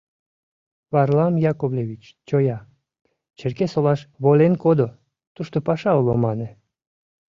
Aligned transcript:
Варлам 0.93 1.33
Яковлевич 1.51 2.03
чоя, 2.27 2.57
Черкесолаш 3.37 3.99
волен 4.23 4.53
кодо, 4.63 4.87
«тушто 5.35 5.57
паша 5.67 5.91
уло» 5.99 6.15
мане. 6.23 6.49